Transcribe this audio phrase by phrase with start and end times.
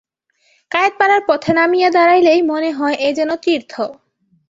[0.71, 3.73] কায়েতপাড়ার পথে নামিয়া দাড়াইলেই মনে হয় এ যেন তীর্থ।